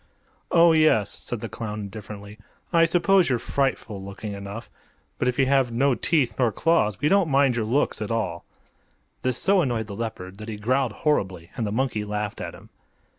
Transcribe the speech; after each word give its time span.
"Oh, 0.49 0.71
yes;" 0.71 1.11
said 1.11 1.41
the 1.41 1.47
clown, 1.47 1.81
indifferently. 1.81 2.39
"I 2.73 2.85
suppose 2.85 3.29
you're 3.29 3.37
frightful 3.37 4.03
looking 4.03 4.33
enough. 4.33 4.67
But 5.19 5.27
if 5.27 5.37
you 5.37 5.45
have 5.45 5.71
no 5.71 5.93
teeth 5.93 6.39
nor 6.39 6.51
claws 6.51 6.99
we 6.99 7.07
don't 7.07 7.29
mind 7.29 7.55
your 7.55 7.65
looks 7.65 8.01
at 8.01 8.09
all." 8.09 8.43
This 9.21 9.37
so 9.37 9.61
annoyed 9.61 9.85
the 9.85 9.95
leopard 9.95 10.39
that 10.39 10.49
he 10.49 10.57
growled 10.57 10.91
horribly, 11.05 11.51
and 11.55 11.67
the 11.67 11.71
monkey 11.71 12.03
laughed 12.03 12.41
at 12.41 12.55
him. 12.55 12.69